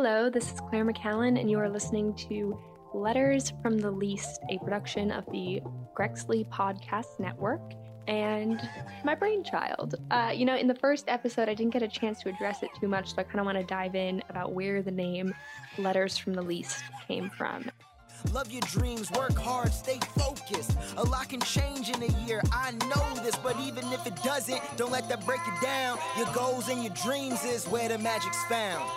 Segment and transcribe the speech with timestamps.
[0.00, 2.56] Hello, this is Claire McCallan, and you are listening to
[2.94, 5.60] Letters from the Least, a production of the
[5.92, 7.72] Grexley Podcast Network
[8.06, 8.60] and
[9.02, 9.96] my brainchild.
[10.12, 12.70] Uh, you know, in the first episode, I didn't get a chance to address it
[12.80, 15.34] too much, so I kind of want to dive in about where the name
[15.78, 17.68] Letters from the Least came from.
[18.32, 20.76] Love your dreams, work hard, stay focused.
[20.96, 24.60] A lot can change in a year, I know this, but even if it doesn't,
[24.76, 25.98] don't let that break it down.
[26.16, 28.88] Your goals and your dreams is where the magic's found.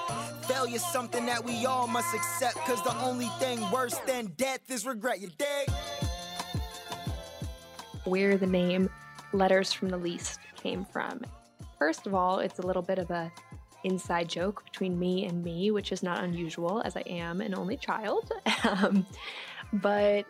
[0.46, 4.86] Failure's something that we all must accept, cause the only thing worse than death is
[4.86, 5.22] regret.
[5.22, 5.70] You dig?
[8.04, 8.90] Where the name
[9.34, 11.22] Letters from the Least came from.
[11.80, 13.32] First of all, it's a little bit of a
[13.84, 17.78] inside joke between me and me, which is not unusual as I am an only
[17.78, 18.32] child.
[18.64, 19.06] um,
[19.74, 20.26] but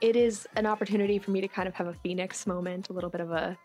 [0.00, 3.10] it is an opportunity for me to kind of have a phoenix moment, a little
[3.10, 3.56] bit of a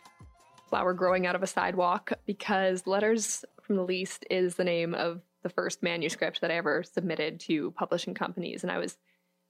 [0.69, 5.21] flower growing out of a sidewalk, because Letters from the Least is the name of
[5.43, 8.63] the first manuscript that I ever submitted to publishing companies.
[8.63, 8.97] And I was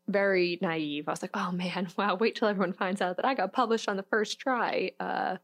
[0.07, 1.07] very naive.
[1.07, 3.87] I was like, oh man, wow, wait till everyone finds out that I got published
[3.87, 4.91] on the first try.
[4.99, 5.37] Uh,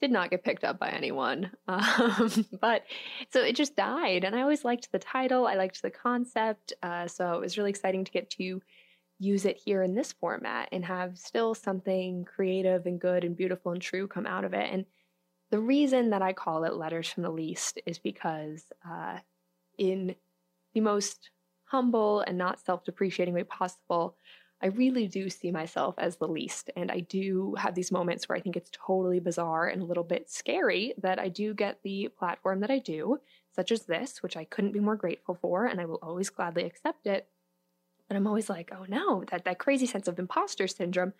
[0.00, 1.50] did not get picked up by anyone.
[1.68, 2.84] Um, but
[3.30, 4.24] so it just died.
[4.24, 6.72] And I always liked the title, I liked the concept.
[6.82, 8.60] Uh, so it was really exciting to get to
[9.18, 13.72] use it here in this format and have still something creative and good and beautiful
[13.72, 14.68] and true come out of it.
[14.70, 14.84] And
[15.50, 19.18] the reason that I call it Letters from the Least is because, uh,
[19.78, 20.14] in
[20.74, 21.30] the most
[21.64, 24.16] humble and not self depreciating way possible,
[24.62, 26.70] I really do see myself as the least.
[26.76, 30.04] And I do have these moments where I think it's totally bizarre and a little
[30.04, 33.18] bit scary that I do get the platform that I do,
[33.54, 36.64] such as this, which I couldn't be more grateful for, and I will always gladly
[36.64, 37.28] accept it.
[38.08, 41.12] But I'm always like, oh no, that, that crazy sense of imposter syndrome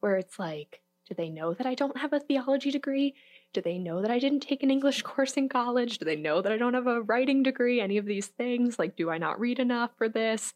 [0.00, 3.14] where it's like, do they know that I don't have a theology degree?
[3.54, 5.98] Do they know that I didn't take an English course in college?
[5.98, 7.80] Do they know that I don't have a writing degree?
[7.80, 8.78] Any of these things?
[8.78, 10.54] Like, do I not read enough for this?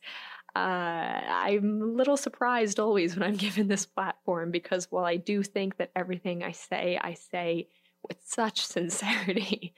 [0.60, 5.78] I'm a little surprised always when I'm given this platform because while I do think
[5.78, 7.68] that everything I say, I say
[8.06, 9.74] with such sincerity,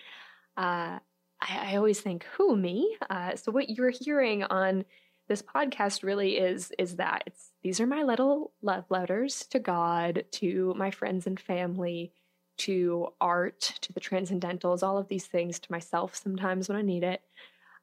[0.57, 0.99] uh,
[1.41, 2.97] I, I, always think, who, me?
[3.11, 4.85] Uh, so what you're hearing on
[5.29, 10.25] this podcast really is is that it's these are my little love letters to God,
[10.33, 12.13] to my friends and family,
[12.59, 17.05] to art, to the transcendentals, all of these things, to myself sometimes when I need
[17.05, 17.23] it.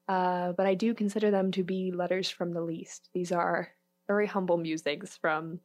[0.08, 3.08] Uh, but I do consider them to be letters from the least.
[3.14, 3.68] These are
[4.06, 5.60] very humble musings from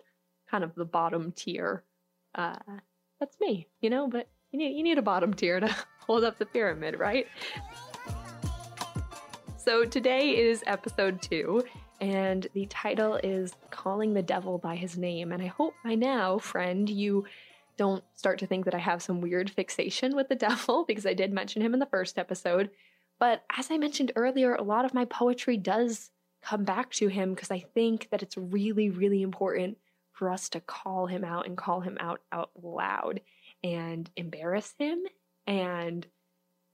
[0.50, 1.84] kind of the bottom tier.
[2.36, 2.56] Uh,
[3.20, 6.38] that's me, you know, but you need, you need a bottom tier to hold up
[6.38, 7.28] the pyramid, right?
[9.58, 11.66] So today is episode two,
[12.00, 15.34] and the title is Calling the Devil by His Name.
[15.34, 17.26] And I hope by now, friend, you
[17.76, 21.14] don't start to think that I have some weird fixation with the devil, because I
[21.14, 22.70] did mention him in the first episode.
[23.20, 26.12] But as I mentioned earlier, a lot of my poetry does
[26.42, 29.78] come back to him because I think that it's really, really important
[30.12, 33.22] for us to call him out and call him out out loud
[33.64, 35.04] and embarrass him
[35.46, 36.06] and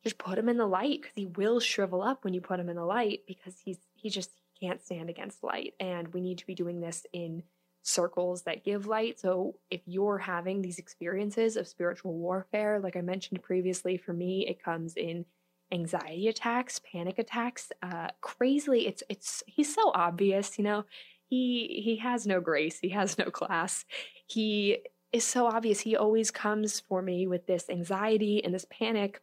[0.03, 2.69] just put him in the light because he will shrivel up when you put him
[2.69, 5.73] in the light because he's he just can't stand against light.
[5.79, 7.43] And we need to be doing this in
[7.81, 9.19] circles that give light.
[9.19, 14.47] So if you're having these experiences of spiritual warfare like i mentioned previously for me
[14.47, 15.25] it comes in
[15.73, 17.71] anxiety attacks, panic attacks.
[17.81, 20.85] Uh, crazily, it's it's he's so obvious, you know.
[21.29, 22.79] He he has no grace.
[22.79, 23.85] He has no class.
[24.27, 24.79] He
[25.11, 25.81] is so obvious.
[25.81, 29.21] He always comes for me with this anxiety and this panic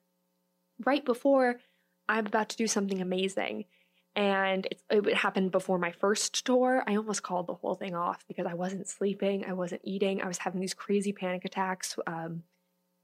[0.85, 1.57] right before
[2.09, 3.67] I'm about to do something amazing.
[4.17, 6.83] And it happened before my first tour.
[6.87, 10.27] I almost called the whole thing off because I wasn't sleeping, I wasn't eating, I
[10.27, 11.97] was having these crazy panic attacks.
[12.09, 12.43] Um,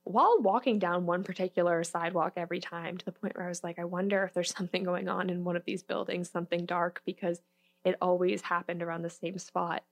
[0.07, 3.81] while walking down one particular sidewalk every time to the point where I was like,
[3.81, 7.41] I wonder if there's something going on in one of these buildings, something dark, because
[7.85, 9.83] it always happened around the same spot.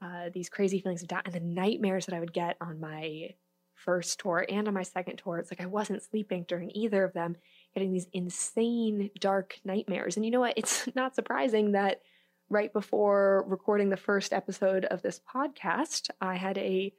[0.00, 3.34] Uh, these crazy feelings of doubt and the nightmares that I would get on my
[3.74, 5.38] first tour and on my second tour.
[5.38, 7.36] It's like I wasn't sleeping during either of them,
[7.74, 10.16] getting these insane dark nightmares.
[10.16, 10.56] And you know what?
[10.56, 12.00] It's not surprising that
[12.48, 16.92] right before recording the first episode of this podcast, I had a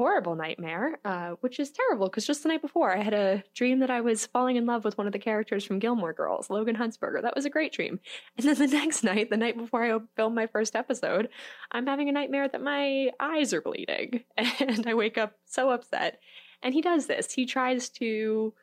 [0.00, 3.80] horrible nightmare, uh, which is terrible because just the night before I had a dream
[3.80, 6.74] that I was falling in love with one of the characters from Gilmore Girls, Logan
[6.74, 7.20] Huntzberger.
[7.20, 8.00] That was a great dream.
[8.38, 11.28] And then the next night, the night before I filmed my first episode,
[11.70, 14.24] I'm having a nightmare that my eyes are bleeding.
[14.60, 16.18] And I wake up so upset.
[16.62, 17.34] And he does this.
[17.34, 18.54] He tries to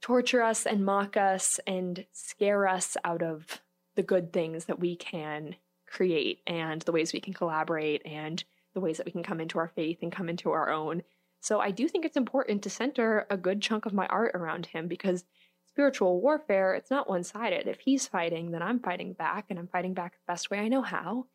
[0.00, 3.60] torture us and mock us and scare us out of
[3.96, 5.56] the good things that we can
[5.86, 8.44] create and the ways we can collaborate and
[8.74, 11.02] the ways that we can come into our faith and come into our own.
[11.40, 14.66] So I do think it's important to center a good chunk of my art around
[14.66, 15.24] him because
[15.68, 17.66] spiritual warfare, it's not one sided.
[17.66, 20.68] If he's fighting, then I'm fighting back, and I'm fighting back the best way I
[20.68, 21.26] know how,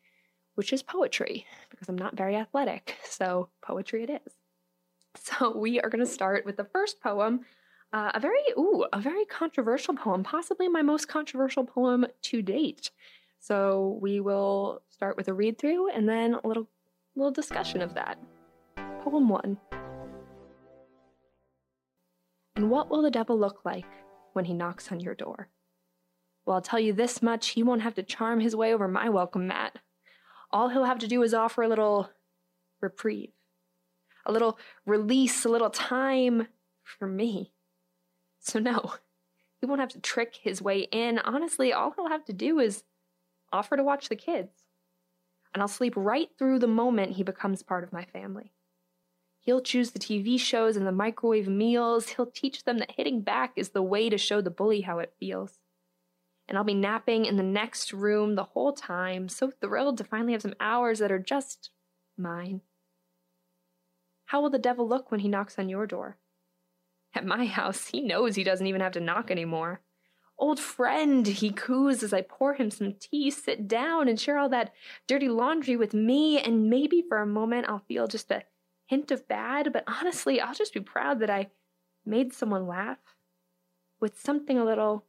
[0.54, 2.96] which is poetry, because I'm not very athletic.
[3.04, 4.32] So, poetry it is.
[5.16, 7.40] So, we are going to start with the first poem.
[7.92, 12.90] Uh, a very, ooh, a very controversial poem, possibly my most controversial poem to date.
[13.40, 16.68] So we will start with a read through and then a little
[17.16, 18.18] little discussion of that.
[19.02, 19.58] Poem 1.
[22.56, 23.86] And what will the devil look like
[24.32, 25.48] when he knocks on your door?
[26.44, 29.08] Well, I'll tell you this much he won't have to charm his way over my
[29.08, 29.78] welcome mat.
[30.50, 32.10] All he'll have to do is offer a little
[32.80, 33.30] reprieve,
[34.26, 36.48] a little release, a little time
[36.82, 37.52] for me.
[38.40, 38.94] So, no,
[39.60, 41.18] he won't have to trick his way in.
[41.18, 42.84] Honestly, all he'll have to do is
[43.52, 44.64] offer to watch the kids.
[45.52, 48.52] And I'll sleep right through the moment he becomes part of my family.
[49.40, 52.10] He'll choose the TV shows and the microwave meals.
[52.10, 55.14] He'll teach them that hitting back is the way to show the bully how it
[55.18, 55.58] feels.
[56.46, 60.32] And I'll be napping in the next room the whole time, so thrilled to finally
[60.32, 61.70] have some hours that are just
[62.18, 62.60] mine.
[64.26, 66.18] How will the devil look when he knocks on your door?
[67.14, 69.80] At my house, he knows he doesn't even have to knock anymore.
[70.40, 73.30] Old friend, he coos as I pour him some tea.
[73.30, 74.72] Sit down and share all that
[75.06, 78.44] dirty laundry with me, and maybe for a moment I'll feel just a
[78.86, 81.50] hint of bad, but honestly, I'll just be proud that I
[82.06, 82.98] made someone laugh
[84.00, 85.04] with something a little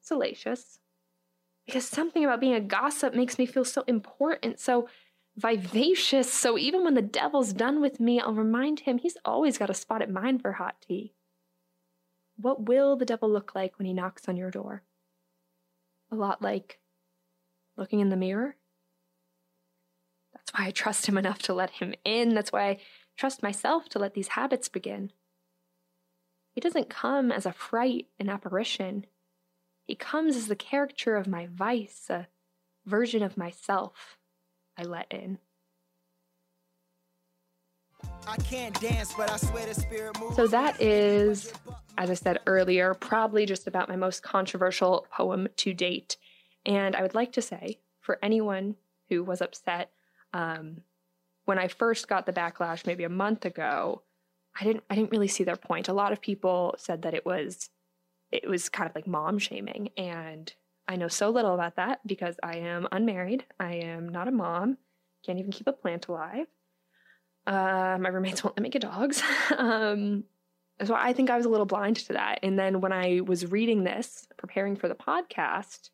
[0.00, 0.80] salacious.
[1.66, 4.88] Because something about being a gossip makes me feel so important, so
[5.36, 6.32] vivacious.
[6.32, 9.74] So even when the devil's done with me, I'll remind him he's always got a
[9.74, 11.12] spot at mine for hot tea.
[12.36, 14.82] What will the devil look like when he knocks on your door?
[16.10, 16.78] A lot like
[17.76, 18.56] looking in the mirror.
[20.34, 22.34] That's why I trust him enough to let him in.
[22.34, 22.78] That's why I
[23.16, 25.12] trust myself to let these habits begin.
[26.52, 29.06] He doesn't come as a fright, an apparition.
[29.84, 32.28] He comes as the caricature of my vice, a
[32.84, 34.18] version of myself
[34.76, 35.38] I let in.
[40.34, 41.52] So that is,
[41.96, 46.16] as I said earlier, probably just about my most controversial poem to date.
[46.64, 48.76] And I would like to say, for anyone
[49.08, 49.90] who was upset,
[50.32, 50.82] um,
[51.44, 54.02] when I first got the backlash maybe a month ago,
[54.58, 55.88] I didn't I didn't really see their point.
[55.88, 57.70] A lot of people said that it was
[58.32, 60.52] it was kind of like mom shaming and
[60.88, 63.44] I know so little about that because I am unmarried.
[63.58, 64.78] I am not a mom.
[65.24, 66.46] Can't even keep a plant alive.
[67.46, 69.22] Uh, my roommates won't let me get dogs.
[69.56, 70.24] um,
[70.84, 72.40] so I think I was a little blind to that.
[72.42, 75.90] And then when I was reading this, preparing for the podcast,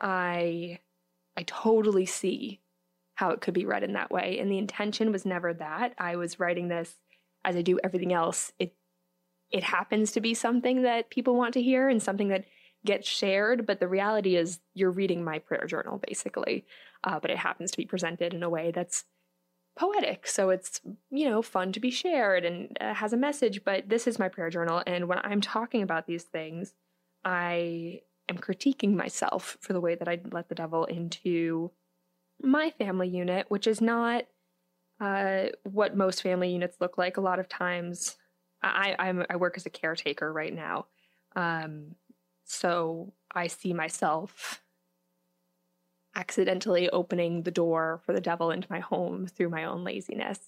[0.00, 0.78] I
[1.36, 2.60] I totally see
[3.14, 4.38] how it could be read in that way.
[4.38, 5.94] And the intention was never that.
[5.98, 6.96] I was writing this
[7.44, 8.52] as I do everything else.
[8.58, 8.74] It
[9.50, 12.44] it happens to be something that people want to hear and something that
[12.84, 16.66] gets shared, but the reality is you're reading my prayer journal basically.
[17.02, 19.04] Uh, but it happens to be presented in a way that's
[19.76, 20.26] poetic.
[20.26, 20.80] So it's,
[21.10, 23.64] you know, fun to be shared and uh, has a message.
[23.64, 24.82] But this is my prayer journal.
[24.86, 26.74] And when I'm talking about these things,
[27.24, 31.70] I am critiquing myself for the way that I let the devil into
[32.40, 34.24] my family unit, which is not
[35.00, 37.16] uh, what most family units look like.
[37.16, 38.16] A lot of times,
[38.62, 40.86] I, I'm, I work as a caretaker right now.
[41.36, 41.96] Um,
[42.44, 44.62] so I see myself
[46.16, 50.38] accidentally opening the door for the devil into my home through my own laziness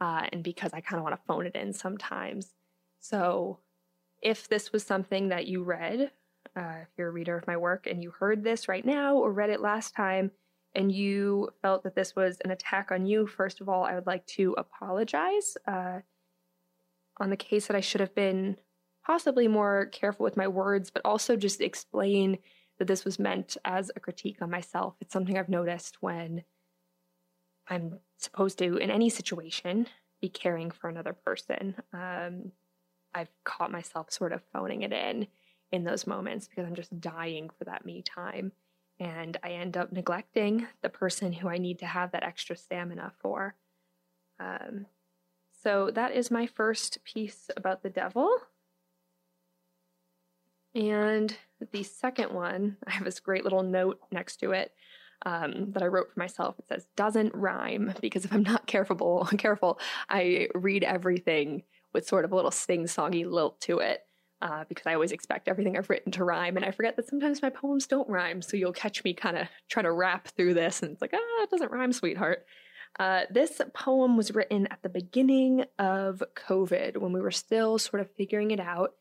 [0.00, 2.54] uh, and because I kind of want to phone it in sometimes.
[3.00, 3.60] So,
[4.22, 6.10] if this was something that you read,
[6.56, 9.30] uh, if you're a reader of my work and you heard this right now or
[9.30, 10.30] read it last time,
[10.74, 14.06] and you felt that this was an attack on you, first of all, I would
[14.06, 16.00] like to apologize uh,
[17.18, 18.56] on the case that I should have been
[19.04, 22.38] possibly more careful with my words, but also just explain
[22.78, 24.94] that this was meant as a critique on myself.
[25.00, 26.44] It's something I've noticed when
[27.68, 29.88] I'm supposed to, in any situation,
[30.20, 31.76] be caring for another person.
[31.92, 32.52] Um,
[33.14, 35.26] I've caught myself sort of phoning it in
[35.72, 38.52] in those moments because I'm just dying for that me time.
[38.98, 43.12] And I end up neglecting the person who I need to have that extra stamina
[43.20, 43.56] for.
[44.38, 44.86] Um,
[45.62, 48.30] so that is my first piece about the devil.
[50.76, 51.34] And
[51.72, 54.72] the second one, I have this great little note next to it
[55.24, 56.56] um, that I wrote for myself.
[56.58, 59.80] It says "doesn't rhyme" because if I'm not careful, careful,
[60.10, 61.62] I read everything
[61.94, 64.02] with sort of a little sing-songy lilt to it.
[64.42, 67.40] Uh, because I always expect everything I've written to rhyme, and I forget that sometimes
[67.40, 68.42] my poems don't rhyme.
[68.42, 71.42] So you'll catch me kind of trying to rap through this, and it's like, ah,
[71.42, 72.44] it doesn't rhyme, sweetheart.
[73.00, 78.02] Uh, this poem was written at the beginning of COVID when we were still sort
[78.02, 78.92] of figuring it out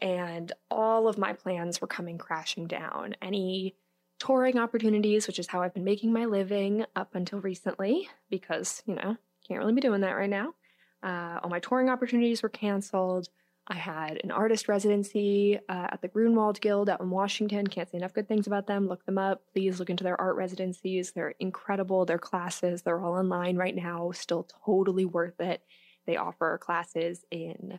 [0.00, 3.14] and all of my plans were coming crashing down.
[3.22, 3.76] Any
[4.18, 8.94] touring opportunities, which is how I've been making my living up until recently, because, you
[8.94, 10.54] know, can't really be doing that right now.
[11.02, 13.28] Uh, all my touring opportunities were canceled.
[13.66, 17.66] I had an artist residency uh, at the Grünewald Guild out in Washington.
[17.66, 18.88] Can't say enough good things about them.
[18.88, 19.42] Look them up.
[19.52, 21.12] Please look into their art residencies.
[21.12, 22.04] They're incredible.
[22.04, 25.62] Their classes, they're all online right now, still totally worth it.
[26.06, 27.78] They offer classes in,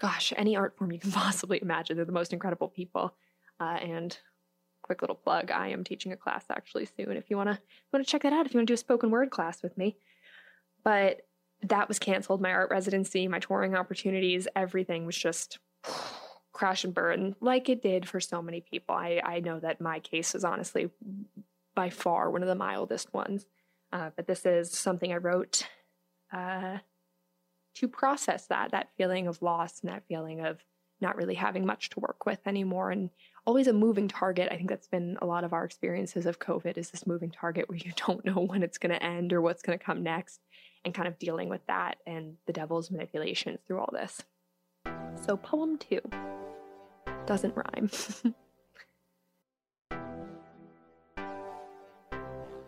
[0.00, 1.96] gosh, any art form you can possibly imagine.
[1.96, 3.14] They're the most incredible people.
[3.60, 4.18] Uh, and
[4.82, 7.58] quick little plug I am teaching a class actually soon if you to
[7.92, 9.76] want to check that out, if you want to do a spoken word class with
[9.76, 9.96] me.
[10.82, 11.26] But
[11.62, 12.40] that was canceled.
[12.40, 15.58] My art residency, my touring opportunities, everything was just
[16.52, 18.94] crash and burn like it did for so many people.
[18.94, 20.90] I, I know that my case is honestly
[21.74, 23.46] by far one of the mildest ones.
[23.92, 25.66] Uh, but this is something I wrote
[26.32, 26.78] uh,
[27.76, 30.64] to process that, that feeling of loss and that feeling of
[31.00, 33.10] not really having much to work with anymore and
[33.46, 34.48] always a moving target.
[34.50, 37.68] I think that's been a lot of our experiences of COVID is this moving target
[37.68, 40.40] where you don't know when it's going to end or what's going to come next
[40.84, 44.22] and kind of dealing with that and the devil's manipulations through all this.
[45.26, 46.00] So, poem two
[47.26, 47.90] doesn't rhyme.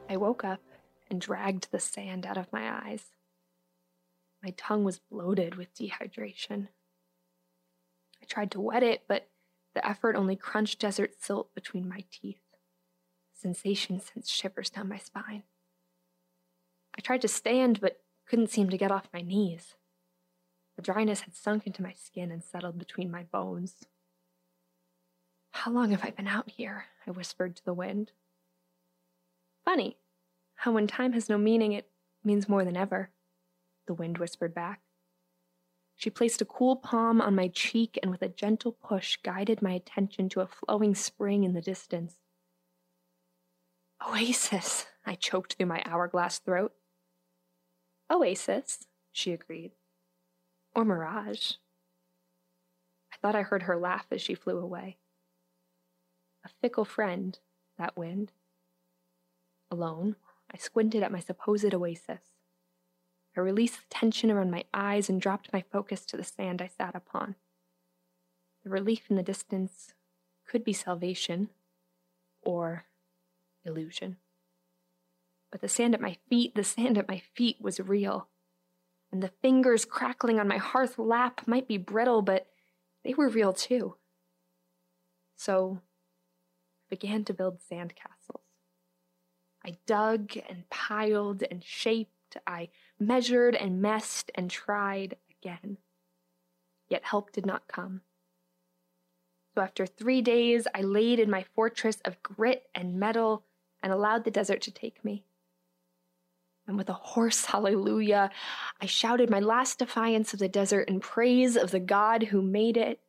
[0.09, 0.61] I woke up
[1.11, 3.07] and dragged the sand out of my eyes.
[4.43, 6.69] My tongue was bloated with dehydration.
[8.21, 9.29] I tried to wet it, but
[9.75, 12.41] the effort only crunched desert silt between my teeth.
[13.33, 15.45] Sensation sent shivers down my spine.
[16.97, 19.75] I tried to stand, but couldn't seem to get off my knees.
[20.77, 23.77] The dryness had sunk into my skin and settled between my bones.
[25.53, 26.87] How long have I been out here?
[27.07, 28.13] I whispered to the wind.
[29.65, 29.97] Funny,
[30.57, 31.89] how when time has no meaning, it
[32.25, 33.11] means more than ever,
[33.93, 34.81] the wind whispered back.
[35.97, 39.73] She placed a cool palm on my cheek and with a gentle push guided my
[39.73, 42.15] attention to a flowing spring in the distance.
[44.09, 46.73] Oasis, I choked through my hourglass throat.
[48.11, 49.73] Oasis, she agreed.
[50.75, 51.53] Or mirage.
[53.13, 54.97] I thought I heard her laugh as she flew away.
[56.47, 57.39] A fickle friend,
[57.79, 58.33] that wind.
[59.71, 60.17] Alone,
[60.51, 62.32] I squinted at my supposed oasis.
[63.37, 66.67] I released the tension around my eyes and dropped my focus to the sand I
[66.67, 67.37] sat upon.
[68.65, 69.95] The relief in the distance
[70.47, 71.49] could be salvation
[72.43, 72.85] or
[73.65, 74.17] illusion.
[75.51, 78.29] But the sand at my feet, the sand at my feet was real.
[79.11, 82.47] And the fingers crackling on my hearth lap might be brittle, but
[83.05, 83.97] they were real too.
[85.37, 88.41] So I began to build sandcastles.
[89.65, 92.37] I dug and piled and shaped.
[92.47, 92.71] I
[93.07, 95.79] measured and messed and tried again.
[96.89, 98.03] Yet help did not come.
[99.55, 103.45] So after three days, I laid in my fortress of grit and metal
[103.83, 105.25] and allowed the desert to take me.
[106.67, 108.31] And with a hoarse hallelujah,
[108.81, 112.77] I shouted my last defiance of the desert in praise of the God who made
[112.77, 113.01] it.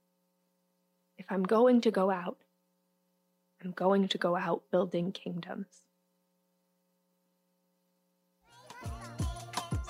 [1.17, 2.37] If I'm going to go out,
[3.63, 5.82] I'm going to go out building kingdoms.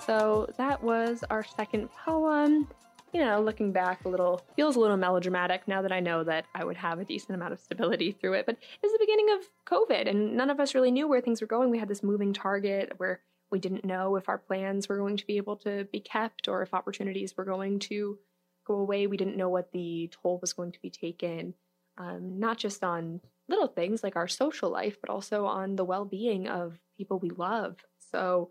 [0.05, 2.67] So that was our second poem.
[3.13, 6.45] You know, looking back a little, feels a little melodramatic now that I know that
[6.55, 8.45] I would have a decent amount of stability through it.
[8.45, 11.39] But it was the beginning of COVID, and none of us really knew where things
[11.39, 11.69] were going.
[11.69, 15.27] We had this moving target where we didn't know if our plans were going to
[15.27, 18.17] be able to be kept or if opportunities were going to
[18.65, 19.05] go away.
[19.05, 21.53] We didn't know what the toll was going to be taken,
[22.00, 26.03] um, not just on little things like our social life, but also on the well
[26.03, 27.77] being of people we love.
[28.12, 28.50] So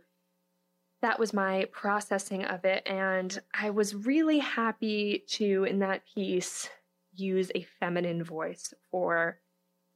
[1.02, 2.82] that was my processing of it.
[2.87, 6.71] And I was really happy to, in that piece,
[7.12, 9.38] use a feminine voice for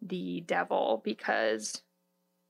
[0.02, 1.82] the devil because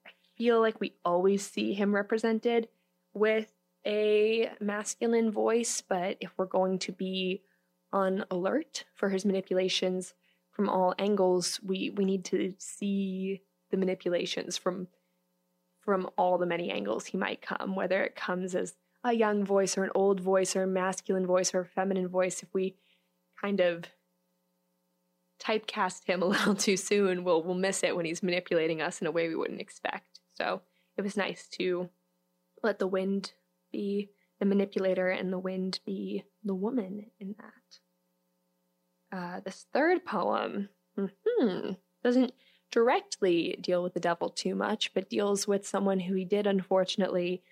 [0.07, 2.69] I feel like we always see him represented
[3.15, 3.53] with
[3.87, 7.43] a masculine voice, but if we're going to be
[7.93, 10.15] on alert for his manipulations
[10.51, 14.89] from all angles, we we need to see the manipulations from
[15.87, 18.75] from all the many angles he might come, whether it comes as
[19.05, 22.43] a young voice or an old voice or a masculine voice or a feminine voice,
[22.43, 22.75] if we
[23.41, 23.85] kind of
[25.41, 29.07] typecast him a little too soon, we'll we'll miss it when he's manipulating us in
[29.07, 30.21] a way we wouldn't expect.
[30.35, 30.61] So
[30.99, 31.89] it was nice to
[32.65, 33.33] let the wind
[33.73, 39.17] be the manipulator and the wind be the woman in that.
[39.17, 41.71] Uh, this third poem mm-hmm,
[42.03, 42.33] doesn't
[42.77, 47.43] directly deal with the devil too much, but deals with someone who he did unfortunately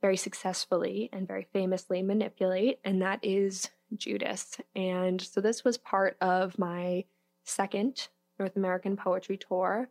[0.00, 4.58] very successfully and very famously manipulate, and that is Judas.
[4.76, 7.06] And so this was part of my
[7.44, 8.06] second
[8.38, 9.88] North American poetry tour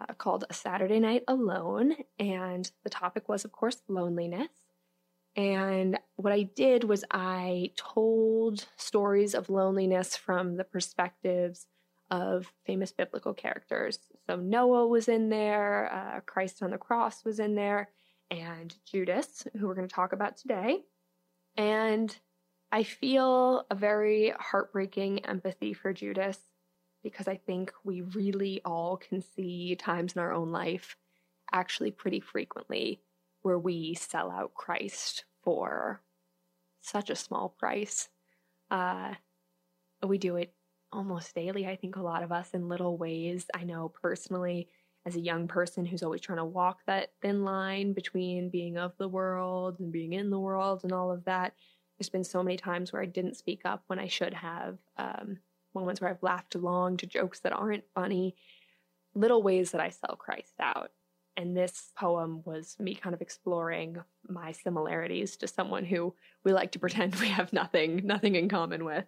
[0.00, 1.96] uh, called A Saturday Night Alone.
[2.16, 4.48] And the topic was, of course, loneliness.
[5.34, 11.66] And what I did was I told stories of loneliness from the perspectives
[12.14, 13.98] of famous biblical characters.
[14.28, 17.88] So Noah was in there, uh, Christ on the cross was in there,
[18.30, 20.84] and Judas, who we're going to talk about today.
[21.56, 22.16] And
[22.70, 26.38] I feel a very heartbreaking empathy for Judas
[27.02, 30.96] because I think we really all can see times in our own life,
[31.52, 33.00] actually, pretty frequently,
[33.42, 36.00] where we sell out Christ for
[36.80, 38.08] such a small price.
[38.70, 39.14] Uh,
[40.06, 40.54] we do it
[40.94, 43.46] almost daily, I think, a lot of us in little ways.
[43.54, 44.68] I know personally,
[45.06, 48.96] as a young person who's always trying to walk that thin line between being of
[48.96, 51.54] the world and being in the world and all of that,
[51.98, 55.38] there's been so many times where I didn't speak up when I should have, um,
[55.74, 58.34] moments where I've laughed along to jokes that aren't funny,
[59.14, 60.90] little ways that I sell Christ out.
[61.36, 63.98] And this poem was me kind of exploring
[64.28, 68.84] my similarities to someone who we like to pretend we have nothing, nothing in common
[68.84, 69.04] with.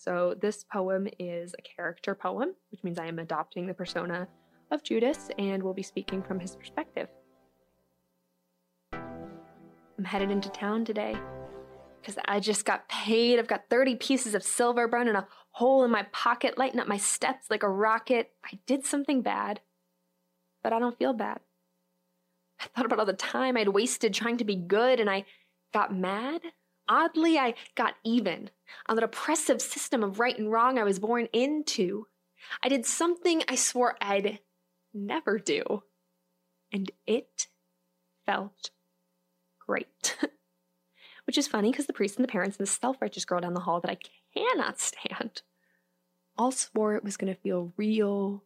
[0.00, 4.28] So this poem is a character poem, which means I am adopting the persona
[4.70, 7.08] of Judas and will be speaking from his perspective.
[8.92, 11.16] I'm headed into town today
[12.00, 13.40] because I just got paid.
[13.40, 16.96] I've got 30 pieces of silver burning a hole in my pocket, lighting up my
[16.96, 18.30] steps like a rocket.
[18.44, 19.60] I did something bad,
[20.62, 21.40] but I don't feel bad.
[22.60, 25.24] I thought about all the time I'd wasted trying to be good and I
[25.74, 26.42] got mad.
[26.88, 28.50] Oddly, I got even
[28.86, 32.06] on the oppressive system of right and wrong I was born into.
[32.62, 34.38] I did something I swore I'd
[34.94, 35.82] never do.
[36.72, 37.48] And it
[38.26, 38.70] felt
[39.66, 40.16] great.
[41.26, 43.54] Which is funny because the priest and the parents and the self righteous girl down
[43.54, 43.98] the hall that I
[44.34, 45.42] cannot stand
[46.38, 48.44] all swore it was going to feel real,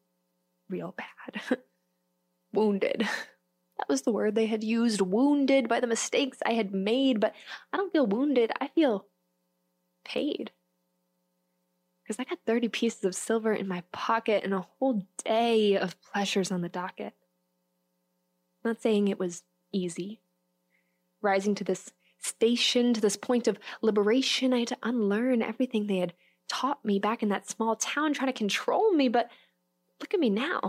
[0.68, 1.58] real bad.
[2.52, 3.08] Wounded.
[3.78, 7.34] That was the word they had used, wounded by the mistakes I had made, but
[7.72, 8.52] I don't feel wounded.
[8.60, 9.06] I feel
[10.04, 10.52] paid.
[12.02, 16.00] Because I got 30 pieces of silver in my pocket and a whole day of
[16.02, 17.14] pleasures on the docket.
[18.64, 20.20] Not saying it was easy.
[21.20, 25.98] Rising to this station, to this point of liberation, I had to unlearn everything they
[25.98, 26.14] had
[26.48, 29.30] taught me back in that small town, trying to control me, but
[30.00, 30.60] look at me now.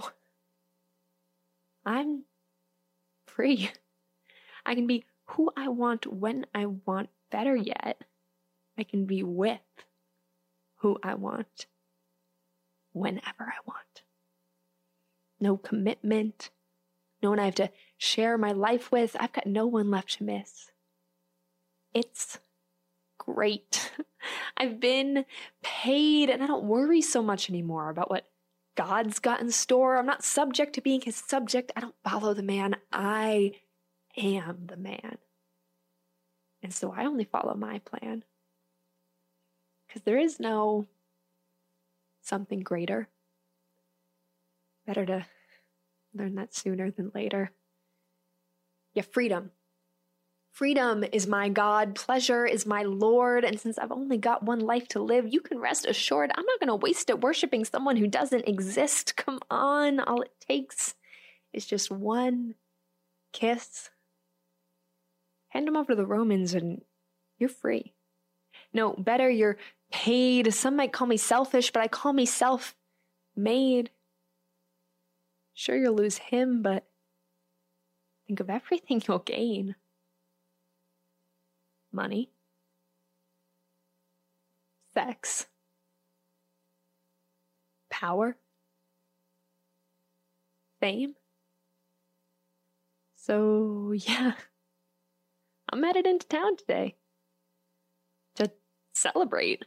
[1.85, 2.23] I'm
[3.35, 3.71] free.
[4.65, 7.09] I can be who I want when I want.
[7.31, 8.03] Better yet,
[8.77, 9.59] I can be with
[10.77, 11.65] who I want
[12.91, 14.03] whenever I want.
[15.39, 16.51] No commitment,
[17.23, 19.15] no one I have to share my life with.
[19.19, 20.71] I've got no one left to miss.
[21.93, 22.37] It's
[23.17, 23.91] great.
[24.57, 25.25] I've been
[25.63, 28.27] paid and I don't worry so much anymore about what
[28.75, 29.97] God's got in store.
[29.97, 31.71] I'm not subject to being his subject.
[31.75, 32.75] I don't follow the man.
[32.91, 33.53] I
[34.17, 35.17] am the man.
[36.61, 38.23] And so I only follow my plan.
[39.87, 40.87] Because there is no
[42.21, 43.09] something greater.
[44.87, 45.25] Better to
[46.13, 47.51] learn that sooner than later.
[48.93, 49.51] Yeah, freedom.
[50.53, 54.87] Freedom is my God, pleasure is my Lord, and since I've only got one life
[54.89, 58.05] to live, you can rest assured I'm not going to waste it worshiping someone who
[58.05, 59.15] doesn't exist.
[59.15, 60.93] Come on, all it takes
[61.53, 62.53] is just one
[63.31, 63.89] kiss.
[65.49, 66.83] Hand him over to the Romans and
[67.39, 67.95] you're free.
[68.71, 69.57] No, better, you're
[69.91, 70.53] paid.
[70.53, 72.75] Some might call me selfish, but I call me self
[73.35, 73.89] made.
[75.55, 76.85] Sure, you'll lose him, but
[78.27, 79.77] think of everything you'll gain
[81.93, 82.31] money,
[84.93, 85.47] sex,
[87.89, 88.35] power,
[90.79, 91.15] fame.
[93.15, 94.33] So, yeah,
[95.71, 96.95] I'm headed into town today
[98.35, 98.51] to
[98.93, 99.63] celebrate.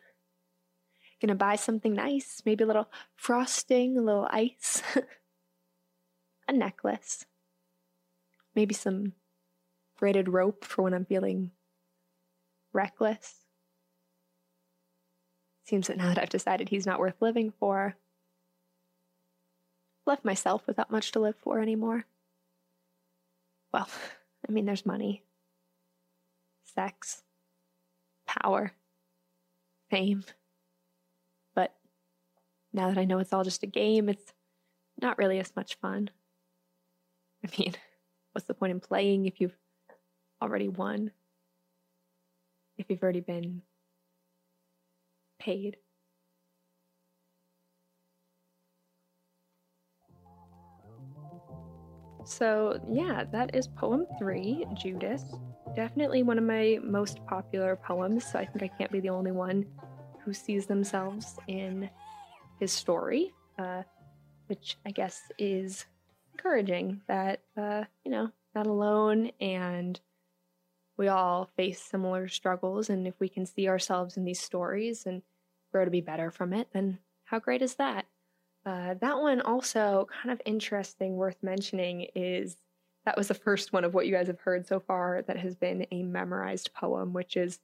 [1.21, 4.83] Gonna buy something nice, maybe a little frosting, a little ice,
[6.49, 7.25] a necklace,
[8.55, 9.15] maybe some
[9.99, 11.53] braided rope for when I'm feeling
[12.77, 13.47] reckless.
[15.65, 17.97] Seems that now that I've decided he's not worth living for,
[20.07, 22.05] left myself without much to live for anymore.
[23.73, 23.89] Well,
[24.49, 25.25] I mean, there's money,
[26.77, 27.23] sex,
[28.27, 28.71] power,
[29.91, 30.23] fame.
[31.55, 31.75] But
[32.73, 34.33] now that I know it's all just a game, it's
[35.01, 36.11] not really as much fun.
[37.45, 37.75] I mean,
[38.33, 39.57] what's the point in playing if you've
[40.41, 41.11] already won?
[42.79, 43.63] If you've already been
[45.39, 45.77] paid.
[52.25, 55.23] So, yeah, that is poem three, Judas.
[55.77, 59.31] Definitely one of my most popular poems, so I think I can't be the only
[59.31, 59.65] one
[60.25, 61.89] who sees themselves in
[62.59, 63.83] his story, uh,
[64.49, 65.87] which I guess is
[66.33, 70.01] encouraging that, uh, you know, not alone and
[70.97, 72.91] we all face similar struggles.
[72.91, 75.23] And if we can see ourselves in these stories and
[75.73, 78.07] grow to be better from it, then how great is that?
[78.65, 82.57] Uh, that one also kind of interesting, worth mentioning, is
[83.05, 85.55] that was the first one of what you guys have heard so far that has
[85.55, 87.61] been a memorized poem, which is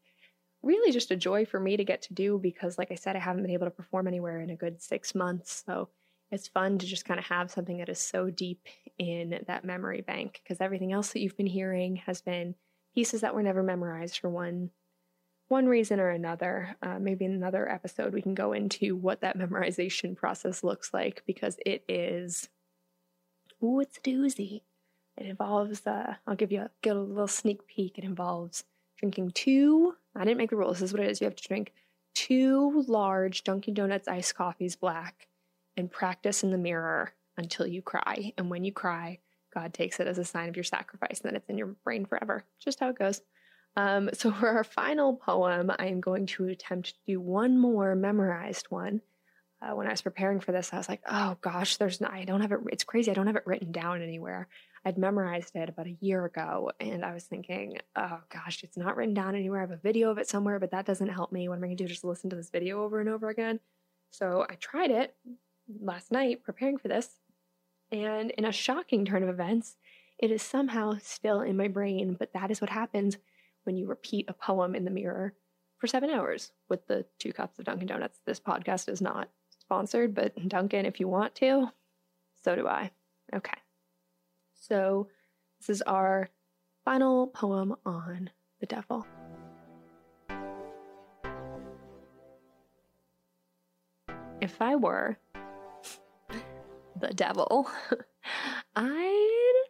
[0.62, 3.18] really just a joy for me to get to do because, like I said, I
[3.18, 5.64] haven't been able to perform anywhere in a good six months.
[5.66, 5.88] So
[6.30, 8.66] it's fun to just kind of have something that is so deep
[8.98, 12.54] in that memory bank because everything else that you've been hearing has been
[12.94, 14.70] pieces that were never memorized for one
[15.48, 16.74] one reason or another.
[16.82, 21.22] Uh, maybe in another episode, we can go into what that memorization process looks like
[21.26, 22.48] because it is,
[23.62, 24.62] ooh, it's a doozy.
[25.18, 27.98] It involves, uh, I'll give you a, a little sneak peek.
[27.98, 28.64] It involves
[28.98, 31.20] drinking two, I didn't make the rules, this is what it is.
[31.20, 31.72] You have to drink
[32.14, 35.28] two large Dunkin' Donuts iced coffees black
[35.76, 38.32] and practice in the mirror until you cry.
[38.38, 39.18] And when you cry,
[39.52, 42.04] God takes it as a sign of your sacrifice and then it's in your brain
[42.04, 42.44] forever.
[42.58, 43.20] Just how it goes.
[43.76, 47.94] Um, so for our final poem, I am going to attempt to do one more
[47.94, 49.00] memorized one.
[49.60, 52.24] Uh, when I was preparing for this, I was like, "Oh gosh, there's no, I
[52.24, 52.58] don't have it.
[52.72, 53.12] It's crazy.
[53.12, 54.48] I don't have it written down anywhere.
[54.84, 58.96] I'd memorized it about a year ago, and I was thinking, oh gosh, it's not
[58.96, 59.60] written down anywhere.
[59.60, 61.48] I have a video of it somewhere, but that doesn't help me.
[61.48, 61.88] What am I going to do?
[61.88, 63.60] Just listen to this video over and over again?
[64.10, 65.14] So I tried it
[65.80, 67.08] last night preparing for this,
[67.92, 69.76] and in a shocking turn of events,
[70.18, 72.16] it is somehow still in my brain.
[72.18, 73.18] But that is what happens
[73.64, 75.34] when you repeat a poem in the mirror
[75.76, 78.20] for seven hours with the two cups of Dunkin' Donuts.
[78.24, 81.68] This podcast is not sponsored, but Dunkin', if you want to,
[82.42, 82.90] so do I.
[83.34, 83.58] Okay.
[84.54, 85.08] So
[85.60, 86.28] this is our
[86.84, 89.06] final poem on the devil.
[94.40, 95.18] If I were
[97.02, 97.70] the devil,
[98.76, 99.64] I'd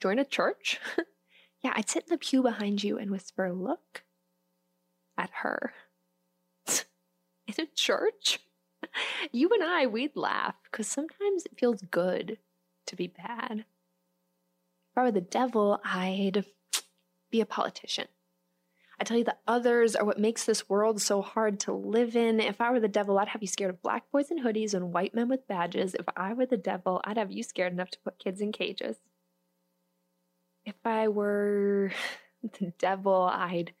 [0.00, 0.80] join a church
[1.64, 4.04] yeah, I'd sit in the pew behind you and whisper, Look
[5.16, 5.72] at her.
[6.68, 8.38] in a church?
[9.32, 12.36] You and I, we'd laugh because sometimes it feels good
[12.86, 13.64] to be bad.
[14.92, 16.44] If I were the devil, I'd
[17.30, 18.08] be a politician.
[19.00, 22.40] I tell you, the others are what makes this world so hard to live in.
[22.40, 24.92] If I were the devil, I'd have you scared of black boys in hoodies and
[24.92, 25.94] white men with badges.
[25.94, 28.98] If I were the devil, I'd have you scared enough to put kids in cages
[30.64, 31.92] if I were
[32.42, 33.72] the devil, I'd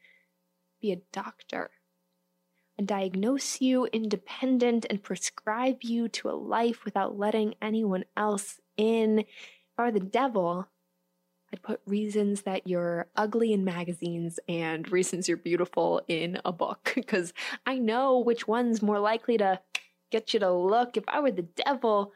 [0.80, 1.70] be a doctor
[2.76, 9.20] and diagnose you independent and prescribe you to a life without letting anyone else in.
[9.20, 9.26] If
[9.78, 10.68] I were the devil,
[11.54, 16.90] I'd put reasons that you're ugly in magazines and reasons you're beautiful in a book
[16.96, 17.32] because
[17.64, 19.60] I know which one's more likely to
[20.10, 20.96] get you to look.
[20.96, 22.12] If I were the devil,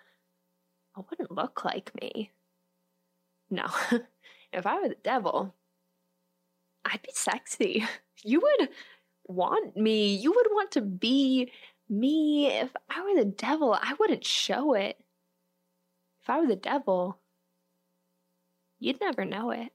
[0.96, 2.33] I wouldn't look like me.
[3.48, 3.66] No,
[4.53, 5.55] if I were the devil,
[6.85, 7.87] I'd be sexy.
[8.24, 8.70] You would
[9.29, 10.16] want me.
[10.16, 11.53] You would want to be
[11.88, 12.48] me.
[12.48, 14.98] If I were the devil, I wouldn't show it.
[16.20, 17.20] If I were the devil,
[18.78, 19.72] you'd never know it.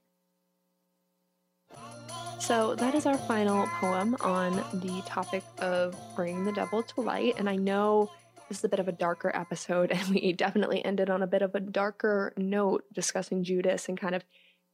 [2.40, 7.36] So, that is our final poem on the topic of bringing the devil to light.
[7.38, 8.10] And I know
[8.48, 11.42] this is a bit of a darker episode, and we definitely ended on a bit
[11.42, 14.24] of a darker note discussing Judas and kind of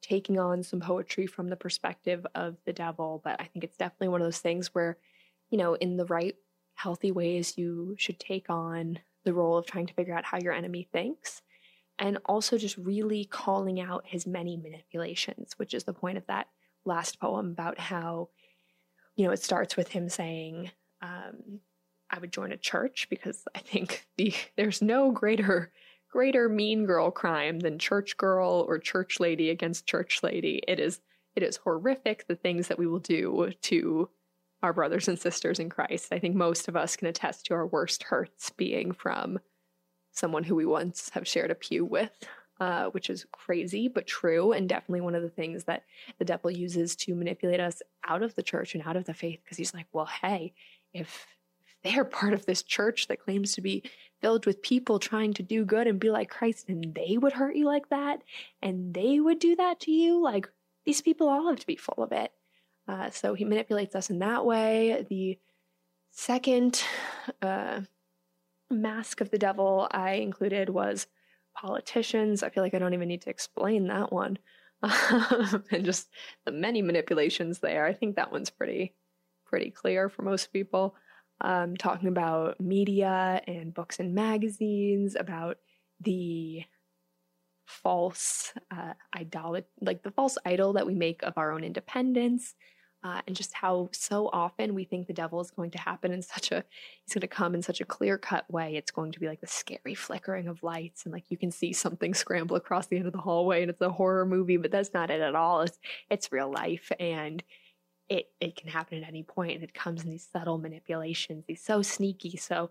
[0.02, 3.20] taking on some poetry from the perspective of the devil.
[3.22, 4.96] But I think it's definitely one of those things where,
[5.50, 6.34] you know, in the right,
[6.74, 10.54] healthy ways, you should take on the role of trying to figure out how your
[10.54, 11.42] enemy thinks
[12.00, 16.48] and also just really calling out his many manipulations, which is the point of that
[16.86, 18.30] last poem about how,
[19.16, 20.70] you know, it starts with him saying,
[21.02, 21.60] um,
[22.10, 25.72] I would join a church because I think the there's no greater
[26.10, 30.62] greater mean girl crime than church girl or church lady against church lady.
[30.66, 31.00] It is
[31.36, 34.08] it is horrific the things that we will do to
[34.62, 36.12] our brothers and sisters in Christ.
[36.12, 39.38] I think most of us can attest to our worst hurts being from
[40.12, 42.12] someone who we once have shared a pew with,
[42.58, 45.84] uh, which is crazy but true, and definitely one of the things that
[46.18, 49.40] the devil uses to manipulate us out of the church and out of the faith.
[49.44, 50.52] Because he's like, well, hey,
[50.92, 51.26] if
[51.82, 53.82] they're part of this church that claims to be
[54.20, 57.56] filled with people trying to do good and be like Christ, and they would hurt
[57.56, 58.22] you like that,
[58.60, 60.22] and they would do that to you.
[60.22, 60.48] Like,
[60.84, 62.32] these people all have to be full of it.
[62.86, 65.06] Uh, so he manipulates us in that way.
[65.08, 65.38] The
[66.10, 66.82] second
[67.40, 67.80] uh,
[68.70, 71.06] mask of the devil I included was
[71.54, 72.42] politicians.
[72.42, 74.38] I feel like I don't even need to explain that one.
[74.82, 76.08] and just
[76.46, 77.84] the many manipulations there.
[77.84, 78.94] I think that one's pretty
[79.44, 80.94] pretty clear for most people.
[81.42, 85.56] Um, talking about media and books and magazines, about
[86.00, 86.62] the
[87.66, 92.54] false uh, idol, like the false idol that we make of our own independence,
[93.02, 96.22] uh, and just how so often we think the devil is going to happen in
[96.22, 96.64] such a
[97.04, 99.40] he's going to come in such a clear cut way it's going to be like
[99.40, 103.06] the scary flickering of lights and like you can see something scramble across the end
[103.06, 105.78] of the hallway and it's a horror movie but that's not it at all it's
[106.10, 107.42] it's real life and
[108.08, 111.62] it it can happen at any point and it comes in these subtle manipulations he's
[111.62, 112.70] so sneaky so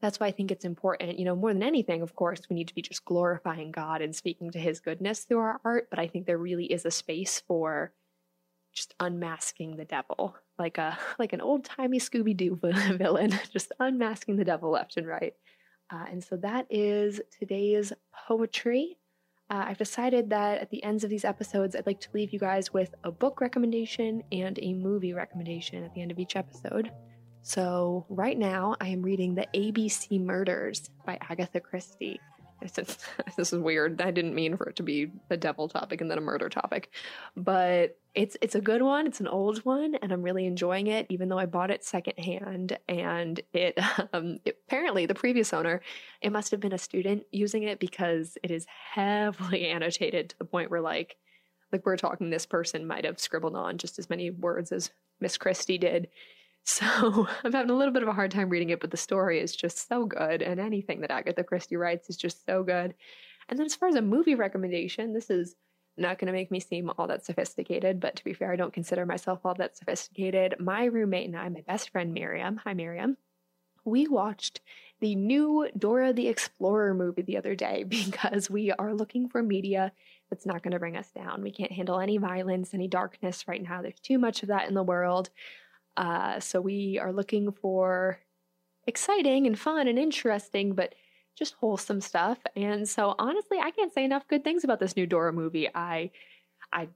[0.00, 2.68] that's why I think it's important, you know, more than anything, of course, we need
[2.68, 5.88] to be just glorifying God and speaking to his goodness through our art.
[5.90, 7.92] But I think there really is a space for
[8.78, 12.58] just unmasking the devil like a like an old timey Scooby Doo
[12.96, 15.34] villain, just unmasking the devil left and right.
[15.90, 17.92] Uh, and so that is today's
[18.26, 18.98] poetry.
[19.50, 22.38] Uh, I've decided that at the ends of these episodes, I'd like to leave you
[22.38, 26.90] guys with a book recommendation and a movie recommendation at the end of each episode.
[27.40, 32.20] So, right now, I am reading The ABC Murders by Agatha Christie.
[33.36, 34.00] this is weird.
[34.00, 36.90] I didn't mean for it to be a devil topic and then a murder topic,
[37.36, 39.06] but it's it's a good one.
[39.06, 41.06] It's an old one, and I'm really enjoying it.
[41.08, 43.78] Even though I bought it secondhand, and it,
[44.12, 45.80] um, it apparently the previous owner,
[46.20, 50.44] it must have been a student using it because it is heavily annotated to the
[50.44, 51.16] point where like
[51.72, 54.90] like we're talking, this person might have scribbled on just as many words as
[55.20, 56.08] Miss Christie did
[56.68, 59.40] so I'm having a little bit of a hard time reading it, but the story
[59.40, 62.94] is just so good, and anything that Agatha Christie writes is just so good.
[63.48, 65.56] And then as far as a movie recommendation, this is
[65.96, 68.72] not going to make me seem all that sophisticated, but to be fair, I don't
[68.72, 70.56] consider myself all that sophisticated.
[70.60, 73.16] My roommate and I, my best friend Miriam, hi Miriam,
[73.84, 74.60] we watched
[75.00, 79.92] the new Dora the Explorer movie the other day because we are looking for media
[80.28, 81.42] that's not going to bring us down.
[81.42, 83.80] We can't handle any violence, any darkness right now.
[83.80, 85.30] There's too much of that in the world.
[85.98, 88.20] Uh, so we are looking for
[88.86, 90.94] exciting and fun and interesting, but
[91.36, 92.38] just wholesome stuff.
[92.56, 95.68] And so honestly, I can't say enough good things about this new Dora movie.
[95.74, 96.10] I
[96.72, 96.88] I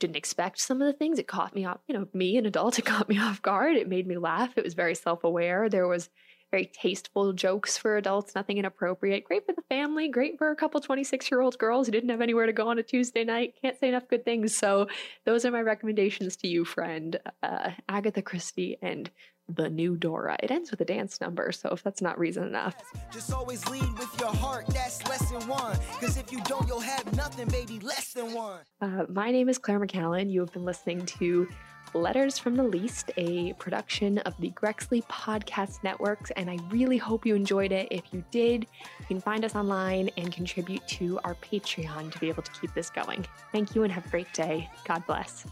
[0.00, 1.18] didn't expect some of the things.
[1.18, 3.76] It caught me off, you know, me, an adult, it caught me off guard.
[3.76, 4.56] It made me laugh.
[4.56, 5.68] It was very self-aware.
[5.70, 6.10] There was
[6.50, 9.24] very tasteful jokes for adults, nothing inappropriate.
[9.24, 12.20] Great for the family, great for a couple 26 year old girls who didn't have
[12.20, 13.54] anywhere to go on a Tuesday night.
[13.62, 14.56] Can't say enough good things.
[14.56, 14.88] So,
[15.24, 17.18] those are my recommendations to you, friend.
[17.42, 19.10] Uh, Agatha Christie and
[19.48, 20.36] the new Dora.
[20.42, 22.76] It ends with a dance number, so if that's not reason enough.
[23.12, 25.76] Just always lead with your heart, that's lesson one.
[26.00, 28.60] Cause if you don't, you'll have nothing, baby, less than one.
[28.80, 30.30] Uh, my name is Claire McCallan.
[30.30, 31.48] You have been listening to
[31.94, 37.26] Letters from the Least, a production of the Grexley Podcast Networks, and I really hope
[37.26, 37.88] you enjoyed it.
[37.90, 38.66] If you did,
[39.00, 42.72] you can find us online and contribute to our Patreon to be able to keep
[42.74, 43.26] this going.
[43.52, 44.70] Thank you and have a great day.
[44.86, 45.46] God bless.